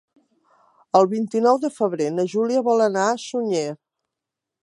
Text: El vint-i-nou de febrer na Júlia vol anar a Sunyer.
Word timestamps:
El 0.99 1.09
vint-i-nou 1.11 1.59
de 1.65 1.71
febrer 1.75 2.09
na 2.15 2.27
Júlia 2.33 2.65
vol 2.71 2.83
anar 2.87 3.05
a 3.11 3.15
Sunyer. 3.27 3.67